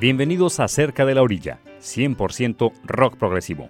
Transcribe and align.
Bienvenidos 0.00 0.60
a 0.60 0.68
Cerca 0.68 1.04
de 1.04 1.14
la 1.14 1.20
Orilla, 1.20 1.60
100% 1.80 2.72
rock 2.84 3.18
progresivo. 3.18 3.68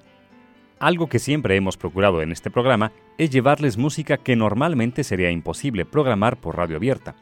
Algo 0.79 1.09
que 1.09 1.19
siempre 1.19 1.57
hemos 1.57 1.77
procurado 1.77 2.23
en 2.23 2.31
este 2.31 2.53
programa 2.53 2.93
es 3.19 3.31
llevarles 3.31 3.77
música 3.77 4.17
que 4.17 4.37
normalmente 4.37 5.03
sería 5.03 5.33
imposible 5.33 5.85
programar 5.85 6.37
por 6.37 6.57
radio 6.57 6.77
abierta. 6.77 7.17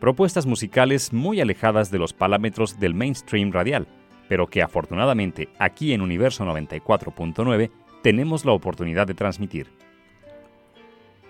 Propuestas 0.00 0.44
musicales 0.44 1.12
muy 1.12 1.40
alejadas 1.40 1.92
de 1.92 2.00
los 2.00 2.12
parámetros 2.12 2.80
del 2.80 2.94
mainstream 2.94 3.52
radial, 3.52 3.86
pero 4.28 4.48
que 4.48 4.60
afortunadamente 4.60 5.50
aquí 5.60 5.92
en 5.92 6.02
Universo 6.02 6.44
94.9 6.44 7.70
tenemos 8.02 8.44
la 8.44 8.50
oportunidad 8.50 9.06
de 9.06 9.14
transmitir. 9.14 9.68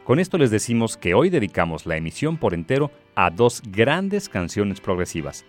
Con 0.03 0.19
esto 0.19 0.39
les 0.39 0.51
decimos 0.51 0.97
que 0.97 1.13
hoy 1.13 1.29
dedicamos 1.29 1.85
la 1.85 1.99
emisión 1.99 2.39
por 2.39 2.55
entero 2.55 2.91
a 3.15 3.29
dos 3.29 3.61
grandes 3.67 4.31
canciones 4.31 4.81
progresivas, 4.81 5.45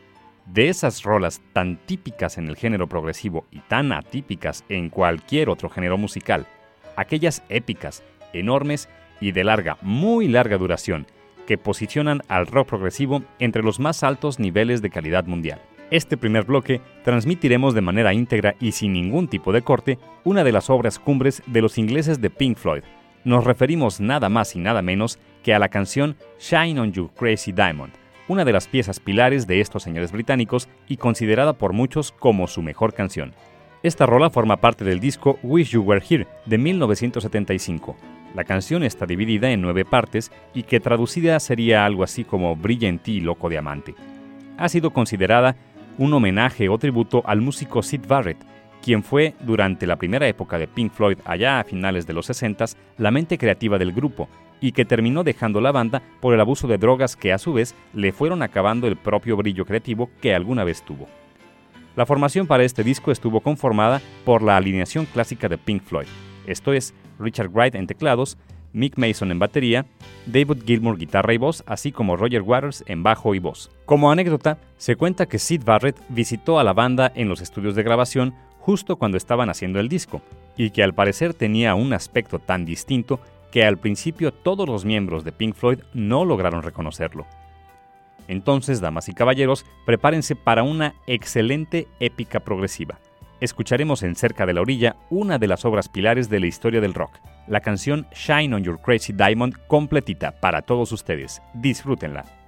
de 0.53 0.69
esas 0.69 1.03
rolas 1.03 1.41
tan 1.53 1.77
típicas 1.85 2.37
en 2.37 2.47
el 2.47 2.55
género 2.55 2.87
progresivo 2.87 3.45
y 3.51 3.59
tan 3.59 3.91
atípicas 3.91 4.63
en 4.69 4.89
cualquier 4.89 5.49
otro 5.49 5.69
género 5.69 5.97
musical, 5.97 6.47
aquellas 6.95 7.43
épicas, 7.49 8.03
enormes 8.33 8.89
y 9.21 9.31
de 9.31 9.43
larga, 9.43 9.77
muy 9.81 10.27
larga 10.27 10.57
duración, 10.57 11.05
que 11.45 11.57
posicionan 11.57 12.21
al 12.27 12.47
rock 12.47 12.69
progresivo 12.69 13.23
entre 13.39 13.63
los 13.63 13.79
más 13.79 14.03
altos 14.03 14.39
niveles 14.39 14.81
de 14.81 14.89
calidad 14.89 15.25
mundial. 15.25 15.61
Este 15.91 16.17
primer 16.17 16.43
bloque 16.43 16.81
transmitiremos 17.03 17.73
de 17.73 17.81
manera 17.81 18.13
íntegra 18.13 18.55
y 18.59 18.73
sin 18.73 18.93
ningún 18.93 19.27
tipo 19.27 19.51
de 19.51 19.63
corte 19.63 19.97
una 20.23 20.43
de 20.43 20.51
las 20.51 20.69
obras 20.69 20.99
cumbres 20.99 21.41
de 21.47 21.61
los 21.61 21.79
ingleses 21.79 22.21
de 22.21 22.29
Pink 22.29 22.57
Floyd. 22.57 22.83
Nos 23.23 23.43
referimos 23.43 23.99
nada 23.99 24.29
más 24.29 24.55
y 24.55 24.59
nada 24.59 24.81
menos 24.81 25.19
que 25.43 25.53
a 25.53 25.59
la 25.59 25.69
canción 25.69 26.15
Shine 26.39 26.79
on 26.79 26.91
You 26.91 27.09
Crazy 27.15 27.51
Diamond, 27.51 27.93
una 28.29 28.45
de 28.45 28.53
las 28.53 28.67
piezas 28.67 28.99
pilares 29.01 29.47
de 29.47 29.59
estos 29.59 29.83
señores 29.83 30.13
británicos 30.13 30.69
y 30.87 30.97
considerada 30.97 31.53
por 31.53 31.73
muchos 31.73 32.13
como 32.13 32.47
su 32.47 32.61
mejor 32.61 32.93
canción. 32.93 33.33
Esta 33.81 34.05
rola 34.05 34.29
forma 34.29 34.57
parte 34.57 34.85
del 34.85 34.99
disco 34.99 35.39
Wish 35.41 35.71
You 35.71 35.81
Were 35.81 36.03
Here 36.07 36.27
de 36.45 36.57
1975. 36.57 37.97
La 38.35 38.43
canción 38.43 38.83
está 38.83 39.07
dividida 39.07 39.49
en 39.49 39.61
nueve 39.61 39.83
partes 39.83 40.31
y 40.53 40.63
que 40.63 40.79
traducida 40.79 41.39
sería 41.39 41.85
algo 41.85 42.03
así 42.03 42.23
como 42.23 42.55
Brilla 42.55 42.87
en 42.87 42.99
ti, 42.99 43.19
loco 43.19 43.49
diamante. 43.49 43.95
Ha 44.57 44.69
sido 44.69 44.91
considerada 44.91 45.55
un 45.97 46.13
homenaje 46.13 46.69
o 46.69 46.77
tributo 46.77 47.23
al 47.25 47.41
músico 47.41 47.81
Sid 47.81 48.01
Barrett, 48.07 48.37
quien 48.83 49.03
fue, 49.03 49.33
durante 49.41 49.87
la 49.87 49.95
primera 49.95 50.27
época 50.27 50.59
de 50.59 50.67
Pink 50.67 50.93
Floyd 50.93 51.17
allá 51.25 51.59
a 51.59 51.63
finales 51.63 52.05
de 52.05 52.13
los 52.13 52.27
60, 52.27 52.65
la 52.97 53.11
mente 53.11 53.37
creativa 53.37 53.79
del 53.79 53.91
grupo 53.91 54.29
y 54.61 54.71
que 54.71 54.85
terminó 54.85 55.23
dejando 55.23 55.61
la 55.61 55.71
banda 55.71 56.01
por 56.19 56.33
el 56.33 56.41
abuso 56.41 56.67
de 56.67 56.77
drogas 56.77 57.15
que 57.15 57.33
a 57.33 57.37
su 57.37 57.53
vez 57.53 57.75
le 57.93 58.11
fueron 58.11 58.41
acabando 58.41 58.87
el 58.87 58.95
propio 58.95 59.37
brillo 59.37 59.65
creativo 59.65 60.09
que 60.21 60.33
alguna 60.33 60.63
vez 60.63 60.83
tuvo. 60.83 61.07
La 61.95 62.05
formación 62.05 62.47
para 62.47 62.63
este 62.63 62.83
disco 62.83 63.11
estuvo 63.11 63.41
conformada 63.41 64.01
por 64.25 64.41
la 64.41 64.57
alineación 64.57 65.05
clásica 65.05 65.49
de 65.49 65.57
Pink 65.57 65.83
Floyd, 65.83 66.07
esto 66.49 66.73
es 66.73 66.93
Richard 67.19 67.49
Wright 67.49 67.75
en 67.75 67.85
teclados, 67.85 68.37
Mick 68.73 68.97
Mason 68.97 69.31
en 69.31 69.39
batería, 69.39 69.85
David 70.25 70.63
Gilmour 70.65 70.97
guitarra 70.97 71.33
y 71.33 71.37
voz, 71.37 71.63
así 71.67 71.91
como 71.91 72.17
Roger 72.17 72.41
Waters 72.41 72.83
en 72.87 73.03
bajo 73.03 73.35
y 73.35 73.39
voz. 73.39 73.71
Como 73.85 74.11
anécdota, 74.11 74.57
se 74.77 74.95
cuenta 74.95 75.27
que 75.27 75.39
Sid 75.39 75.63
Barrett 75.63 75.99
visitó 76.09 76.59
a 76.59 76.63
la 76.63 76.73
banda 76.73 77.11
en 77.15 77.29
los 77.29 77.41
estudios 77.41 77.75
de 77.75 77.83
grabación 77.83 78.33
justo 78.59 78.97
cuando 78.97 79.17
estaban 79.17 79.49
haciendo 79.49 79.79
el 79.79 79.89
disco, 79.89 80.21
y 80.57 80.71
que 80.71 80.83
al 80.83 80.93
parecer 80.93 81.33
tenía 81.33 81.75
un 81.75 81.93
aspecto 81.93 82.39
tan 82.39 82.65
distinto 82.65 83.19
que 83.51 83.63
al 83.63 83.77
principio 83.77 84.33
todos 84.33 84.67
los 84.67 84.85
miembros 84.85 85.23
de 85.23 85.31
Pink 85.31 85.55
Floyd 85.55 85.79
no 85.93 86.25
lograron 86.25 86.63
reconocerlo. 86.63 87.25
Entonces, 88.27 88.79
damas 88.79 89.09
y 89.09 89.13
caballeros, 89.13 89.65
prepárense 89.85 90.35
para 90.35 90.63
una 90.63 90.93
excelente 91.07 91.87
épica 91.99 92.41
progresiva. 92.41 92.99
Escucharemos 93.41 94.03
en 94.03 94.15
Cerca 94.15 94.45
de 94.45 94.53
la 94.53 94.61
Orilla 94.61 94.97
una 95.09 95.39
de 95.39 95.47
las 95.47 95.65
obras 95.65 95.89
pilares 95.89 96.29
de 96.29 96.39
la 96.39 96.47
historia 96.47 96.81
del 96.81 96.93
rock, 96.93 97.19
la 97.47 97.61
canción 97.61 98.05
Shine 98.13 98.53
on 98.53 98.63
Your 98.63 98.79
Crazy 98.79 99.13
Diamond 99.13 99.55
completita 99.67 100.39
para 100.39 100.61
todos 100.61 100.91
ustedes. 100.91 101.41
Disfrútenla. 101.55 102.38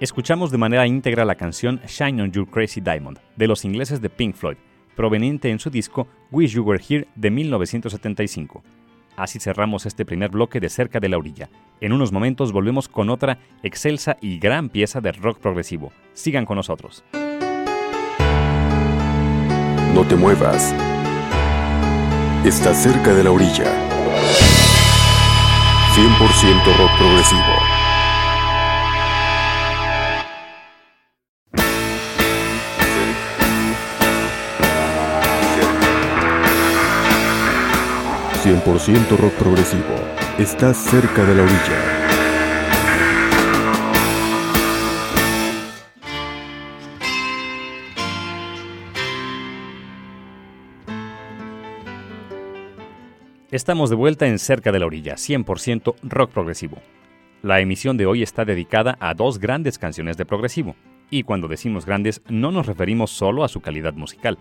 Escuchamos 0.00 0.50
de 0.50 0.56
manera 0.56 0.86
íntegra 0.86 1.26
la 1.26 1.34
canción 1.34 1.78
Shine 1.86 2.22
on 2.22 2.32
Your 2.32 2.48
Crazy 2.48 2.80
Diamond 2.80 3.18
de 3.36 3.46
los 3.46 3.66
ingleses 3.66 4.00
de 4.00 4.08
Pink 4.08 4.34
Floyd, 4.34 4.56
proveniente 4.96 5.50
en 5.50 5.58
su 5.58 5.68
disco 5.68 6.08
Wish 6.30 6.54
You 6.54 6.62
Were 6.62 6.82
Here 6.82 7.06
de 7.16 7.30
1975. 7.30 8.62
Así 9.14 9.38
cerramos 9.38 9.84
este 9.84 10.06
primer 10.06 10.30
bloque 10.30 10.58
de 10.58 10.70
Cerca 10.70 11.00
de 11.00 11.10
la 11.10 11.18
Orilla. 11.18 11.50
En 11.82 11.92
unos 11.92 12.12
momentos 12.12 12.50
volvemos 12.50 12.88
con 12.88 13.10
otra 13.10 13.40
excelsa 13.62 14.16
y 14.22 14.38
gran 14.38 14.70
pieza 14.70 15.02
de 15.02 15.12
rock 15.12 15.38
progresivo. 15.38 15.92
Sigan 16.14 16.46
con 16.46 16.56
nosotros. 16.56 17.04
No 19.94 20.06
te 20.08 20.16
muevas. 20.16 20.74
Estás 22.46 22.82
cerca 22.82 23.12
de 23.12 23.22
la 23.22 23.32
orilla. 23.32 23.66
100% 25.94 26.78
rock 26.78 26.98
progresivo. 26.98 27.79
100% 38.50 39.16
rock 39.16 39.32
progresivo. 39.34 39.94
Estás 40.36 40.76
cerca 40.76 41.24
de 41.24 41.34
la 41.36 41.42
orilla. 41.44 42.00
Estamos 53.52 53.88
de 53.88 53.94
vuelta 53.94 54.26
en 54.26 54.40
Cerca 54.40 54.72
de 54.72 54.80
la 54.80 54.86
Orilla, 54.86 55.14
100% 55.14 55.94
rock 56.02 56.32
progresivo. 56.32 56.78
La 57.42 57.60
emisión 57.60 57.96
de 57.96 58.06
hoy 58.06 58.24
está 58.24 58.44
dedicada 58.44 58.96
a 58.98 59.14
dos 59.14 59.38
grandes 59.38 59.78
canciones 59.78 60.16
de 60.16 60.26
progresivo, 60.26 60.74
y 61.08 61.22
cuando 61.22 61.46
decimos 61.46 61.86
grandes 61.86 62.20
no 62.28 62.50
nos 62.50 62.66
referimos 62.66 63.12
solo 63.12 63.44
a 63.44 63.48
su 63.48 63.60
calidad 63.60 63.94
musical, 63.94 64.38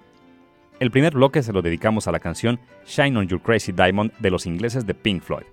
el 0.80 0.92
primer 0.92 1.14
bloque 1.14 1.44
se 1.44 1.52
lo 1.52 1.62
dedicamos 1.62 2.08
a 2.08 2.12
la 2.12 2.20
canción 2.20 2.60
Shine 2.86 3.18
on 3.18 3.28
Your 3.28 3.42
Crazy 3.42 3.74
Diamond 3.74 4.14
de 4.20 4.32
los 4.32 4.46
ingleses 4.46 4.86
de 4.86 4.94
Pink 4.94 5.22
Floyd. 5.22 5.46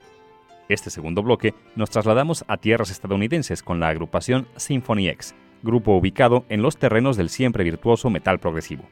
Este 0.69 0.89
segundo 0.89 1.23
bloque 1.23 1.53
nos 1.75 1.91
trasladamos 1.91 2.45
a 2.47 2.57
tierras 2.57 2.91
estadounidenses 2.91 3.63
con 3.63 3.81
la 3.81 3.89
agrupación 3.89 4.47
Symphony 4.57 5.09
X, 5.09 5.35
grupo 5.63 5.97
ubicado 5.97 6.45
en 6.49 6.63
los 6.63 6.77
terrenos 6.77 7.17
del 7.17 7.29
siempre 7.29 7.65
virtuoso 7.65 8.09
metal 8.09 8.39
progresivo. 8.39 8.85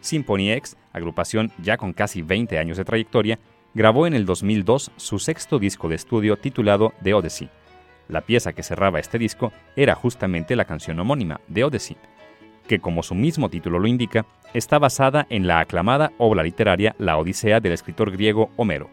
Symphony 0.00 0.50
X, 0.52 0.76
agrupación 0.92 1.52
ya 1.62 1.76
con 1.76 1.92
casi 1.92 2.22
20 2.22 2.58
años 2.58 2.76
de 2.76 2.84
trayectoria, 2.84 3.38
grabó 3.74 4.06
en 4.06 4.14
el 4.14 4.26
2002 4.26 4.90
su 4.96 5.18
sexto 5.20 5.60
disco 5.60 5.88
de 5.88 5.94
estudio 5.94 6.38
titulado 6.38 6.92
The 7.02 7.14
Odyssey. 7.14 7.50
La 8.08 8.22
pieza 8.22 8.52
que 8.52 8.64
cerraba 8.64 8.98
este 8.98 9.18
disco 9.18 9.52
era 9.76 9.94
justamente 9.94 10.56
la 10.56 10.64
canción 10.64 10.98
homónima, 10.98 11.40
The 11.52 11.64
Odyssey, 11.64 11.96
que 12.70 12.78
como 12.78 13.02
su 13.02 13.16
mismo 13.16 13.48
título 13.48 13.80
lo 13.80 13.88
indica, 13.88 14.26
está 14.54 14.78
basada 14.78 15.26
en 15.28 15.48
la 15.48 15.58
aclamada 15.58 16.12
obra 16.18 16.44
literaria 16.44 16.94
La 16.98 17.18
Odisea 17.18 17.58
del 17.58 17.72
escritor 17.72 18.12
griego 18.12 18.52
Homero. 18.54 18.88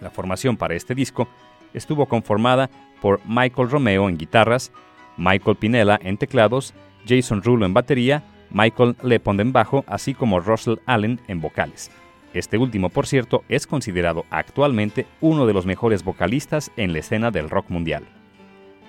La 0.00 0.10
formación 0.10 0.56
para 0.56 0.74
este 0.74 0.92
disco 0.92 1.28
estuvo 1.74 2.06
conformada 2.06 2.70
por 3.00 3.20
Michael 3.24 3.70
Romeo 3.70 4.08
en 4.08 4.18
guitarras, 4.18 4.72
Michael 5.16 5.58
Pinella 5.58 5.96
en 6.02 6.18
teclados, 6.18 6.74
Jason 7.06 7.40
Rulo 7.44 7.66
en 7.66 7.72
batería, 7.72 8.24
Michael 8.50 8.96
Lepond 9.04 9.40
en 9.40 9.52
bajo, 9.52 9.84
así 9.86 10.12
como 10.12 10.40
Russell 10.40 10.80
Allen 10.84 11.20
en 11.28 11.40
vocales. 11.40 11.92
Este 12.34 12.58
último, 12.58 12.88
por 12.88 13.06
cierto, 13.06 13.44
es 13.48 13.68
considerado 13.68 14.24
actualmente 14.28 15.06
uno 15.20 15.46
de 15.46 15.54
los 15.54 15.66
mejores 15.66 16.02
vocalistas 16.02 16.72
en 16.76 16.92
la 16.92 16.98
escena 16.98 17.30
del 17.30 17.48
rock 17.48 17.70
mundial. 17.70 18.21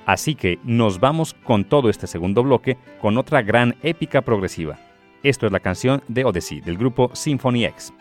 Así 0.05 0.35
que 0.35 0.59
nos 0.63 0.99
vamos 0.99 1.33
con 1.33 1.63
todo 1.63 1.89
este 1.89 2.07
segundo 2.07 2.43
bloque 2.43 2.77
con 3.01 3.17
otra 3.17 3.41
gran 3.41 3.75
épica 3.83 4.21
progresiva. 4.21 4.77
Esto 5.23 5.45
es 5.45 5.51
la 5.51 5.61
canción 5.61 6.03
de 6.07 6.25
Odyssey 6.25 6.59
del 6.59 6.77
grupo 6.77 7.09
Symphony 7.13 7.65
X. 7.65 7.93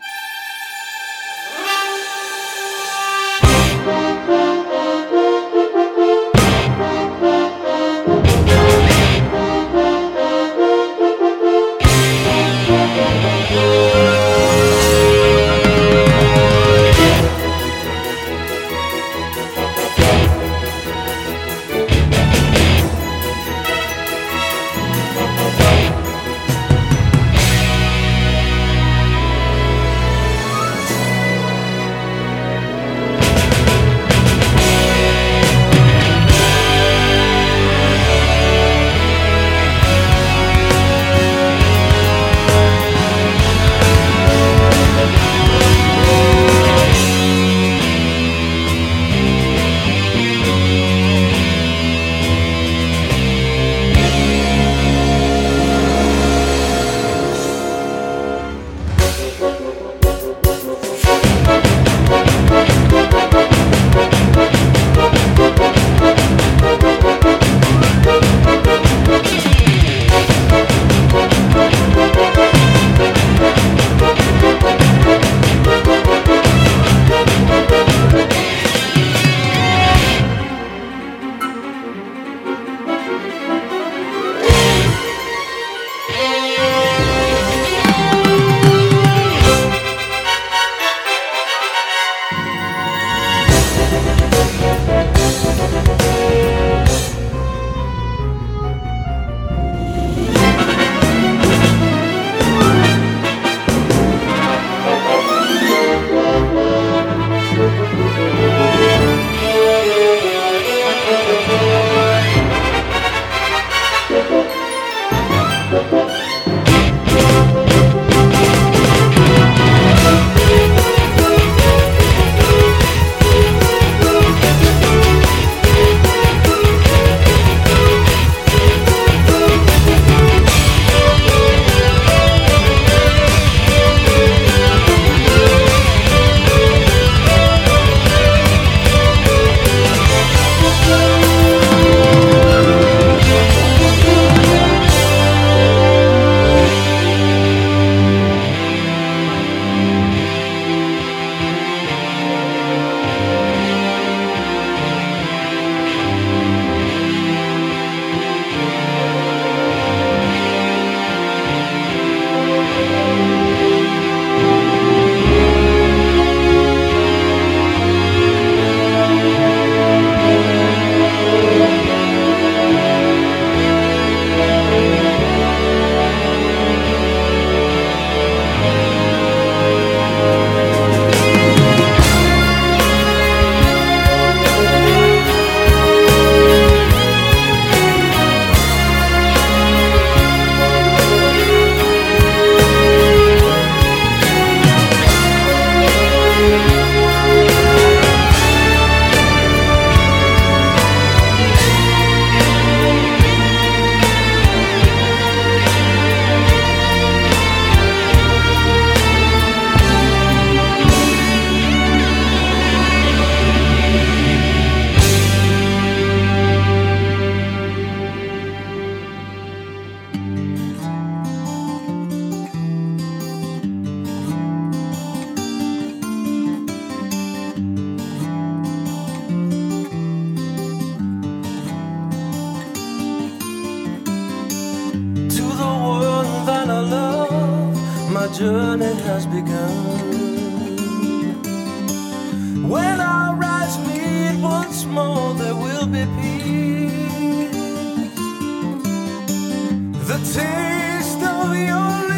of 251.43 251.55
your 251.55 252.12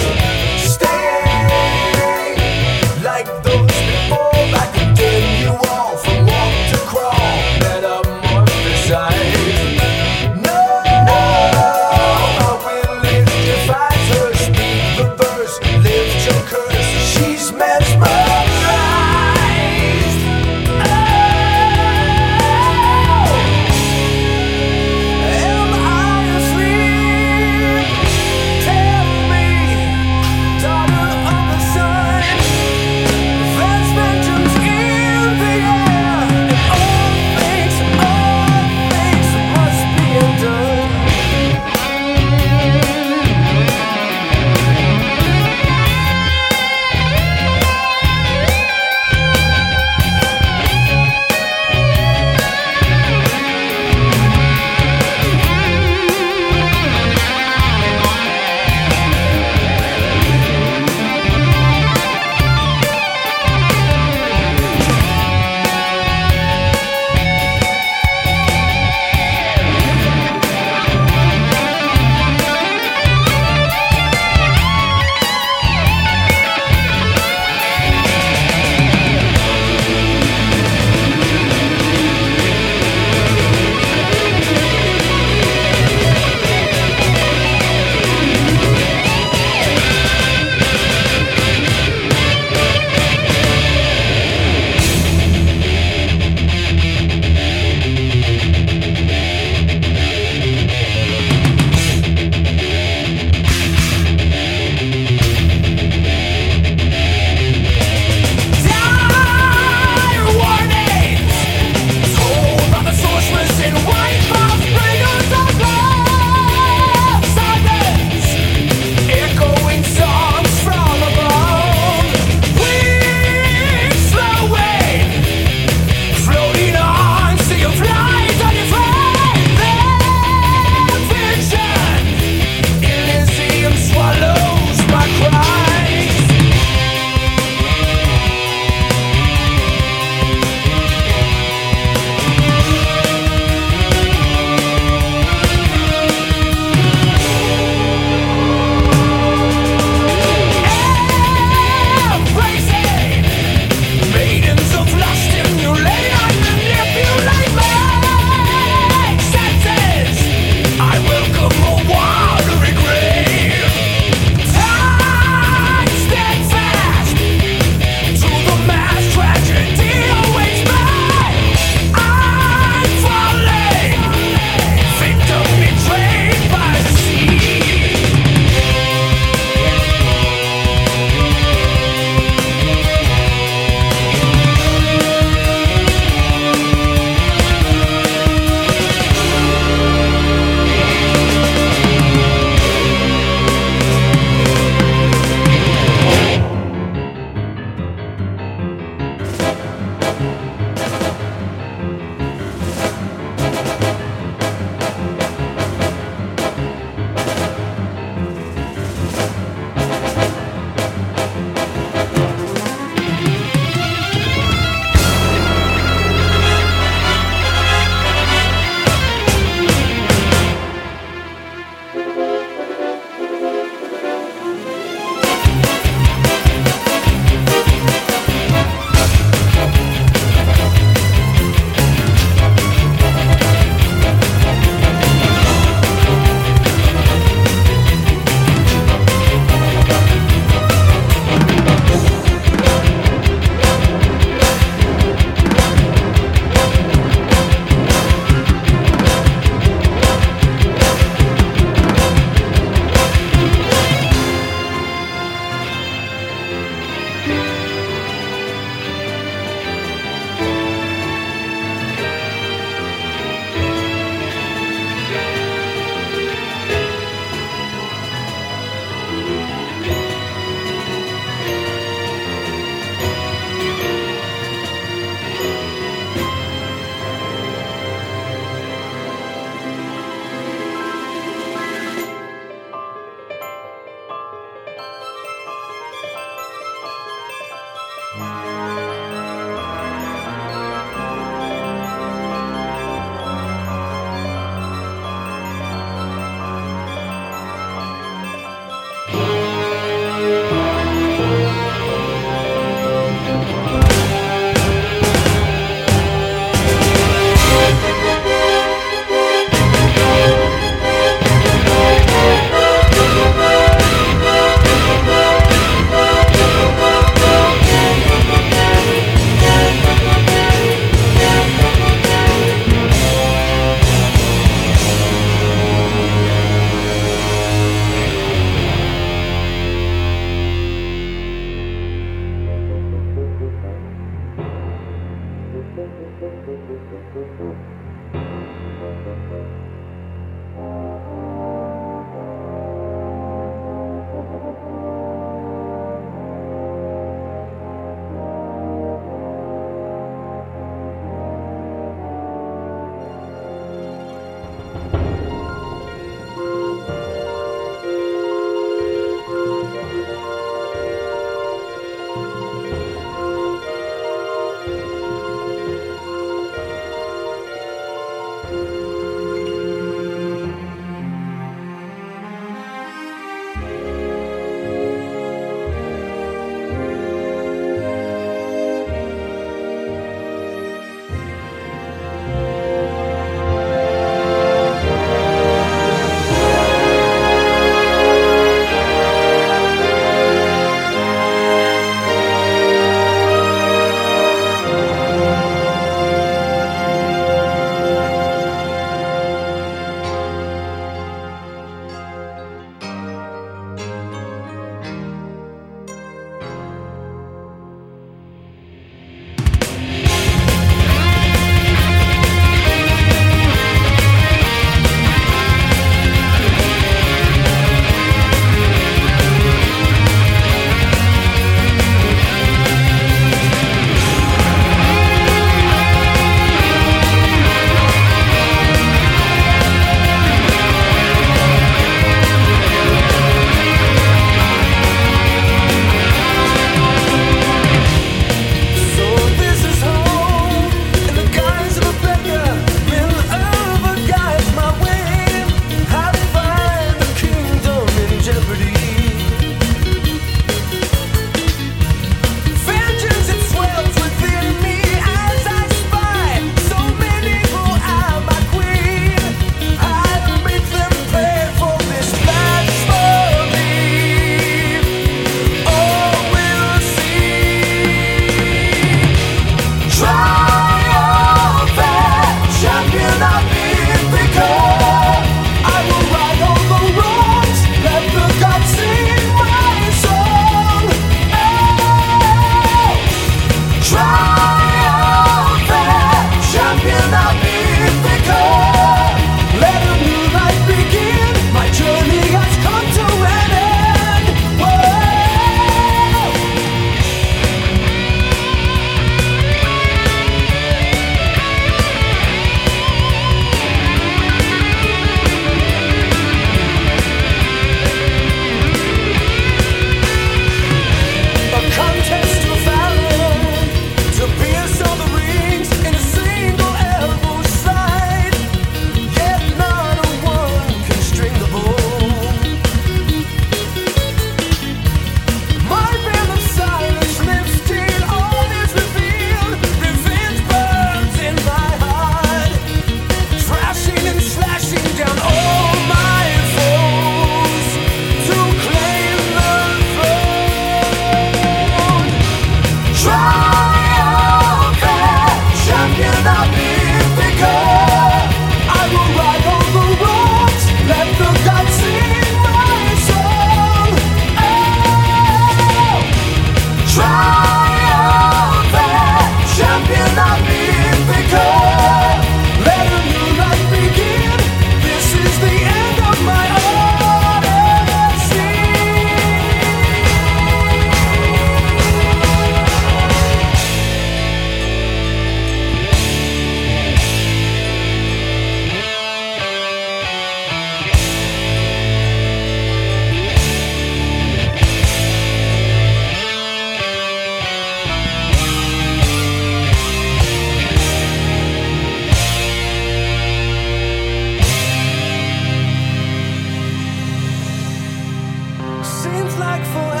back 599.51 599.65
forever. 599.65 600.00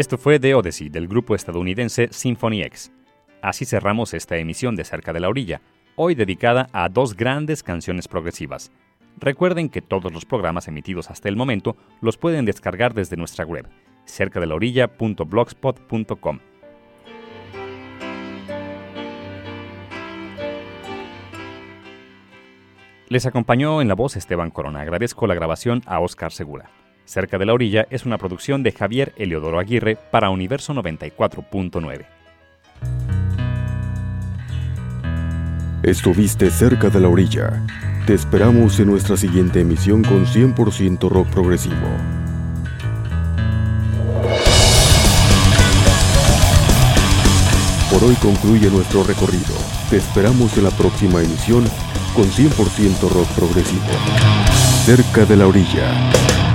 Esto 0.00 0.16
fue 0.16 0.40
The 0.40 0.54
Odyssey 0.54 0.88
del 0.88 1.08
grupo 1.08 1.34
estadounidense 1.34 2.08
Symphony 2.10 2.62
X. 2.62 2.90
Así 3.42 3.66
cerramos 3.66 4.14
esta 4.14 4.38
emisión 4.38 4.74
de 4.74 4.84
Cerca 4.84 5.12
de 5.12 5.20
la 5.20 5.28
Orilla, 5.28 5.60
hoy 5.94 6.14
dedicada 6.14 6.68
a 6.72 6.88
dos 6.88 7.14
grandes 7.14 7.62
canciones 7.62 8.08
progresivas. 8.08 8.72
Recuerden 9.18 9.68
que 9.68 9.82
todos 9.82 10.10
los 10.10 10.24
programas 10.24 10.68
emitidos 10.68 11.10
hasta 11.10 11.28
el 11.28 11.36
momento 11.36 11.76
los 12.00 12.16
pueden 12.16 12.46
descargar 12.46 12.94
desde 12.94 13.18
nuestra 13.18 13.44
web, 13.44 13.68
cercadelaorilla.blogspot.com. 14.06 16.38
Les 23.08 23.26
acompañó 23.26 23.82
en 23.82 23.88
la 23.88 23.94
voz 23.94 24.16
Esteban 24.16 24.50
Corona. 24.50 24.80
Agradezco 24.80 25.26
la 25.26 25.34
grabación 25.34 25.82
a 25.84 26.00
Oscar 26.00 26.32
Segura. 26.32 26.70
Cerca 27.10 27.38
de 27.38 27.44
la 27.44 27.54
Orilla 27.54 27.88
es 27.90 28.06
una 28.06 28.18
producción 28.18 28.62
de 28.62 28.70
Javier 28.70 29.12
Eliodoro 29.16 29.58
Aguirre 29.58 29.98
para 30.12 30.30
Universo 30.30 30.72
94.9. 30.74 32.06
Estuviste 35.82 36.50
cerca 36.50 36.88
de 36.88 37.00
la 37.00 37.08
orilla. 37.08 37.66
Te 38.06 38.14
esperamos 38.14 38.78
en 38.78 38.86
nuestra 38.86 39.16
siguiente 39.16 39.58
emisión 39.60 40.04
con 40.04 40.24
100% 40.24 41.08
rock 41.08 41.26
progresivo. 41.30 41.74
Por 47.90 48.04
hoy 48.04 48.14
concluye 48.22 48.70
nuestro 48.70 49.02
recorrido. 49.02 49.56
Te 49.90 49.96
esperamos 49.96 50.56
en 50.56 50.62
la 50.62 50.70
próxima 50.70 51.20
emisión 51.20 51.64
con 52.14 52.26
100% 52.26 53.10
rock 53.10 53.28
progresivo. 53.34 53.82
Cerca 54.84 55.24
de 55.24 55.36
la 55.36 55.48
orilla. 55.48 56.49